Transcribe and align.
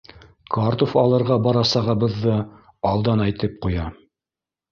Картуф 0.53 0.93
алырға 1.01 1.35
барасағыбыҙҙы 1.47 2.37
алдан 2.93 3.23
әйтеп 3.29 3.59
ҡуя. 3.67 3.85